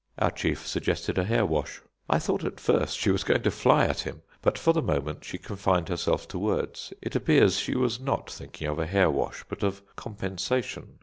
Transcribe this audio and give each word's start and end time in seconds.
Our 0.17 0.31
chief 0.31 0.65
suggested 0.65 1.19
a 1.19 1.25
hair 1.25 1.45
wash. 1.45 1.79
I 2.09 2.17
thought 2.17 2.43
at 2.43 2.59
first 2.59 2.97
she 2.97 3.11
was 3.11 3.23
going 3.23 3.43
to 3.43 3.51
fly 3.51 3.85
at 3.85 3.99
him; 3.99 4.23
but 4.41 4.57
for 4.57 4.73
the 4.73 4.81
moment 4.81 5.23
she 5.23 5.37
confined 5.37 5.89
herself 5.89 6.27
to 6.29 6.39
words. 6.39 6.91
It 7.03 7.15
appears 7.15 7.59
she 7.59 7.77
was 7.77 7.99
not 7.99 8.27
thinking 8.27 8.65
of 8.65 8.79
a 8.79 8.87
hair 8.87 9.11
wash, 9.11 9.45
but 9.47 9.61
of 9.61 9.83
compensation. 9.95 10.97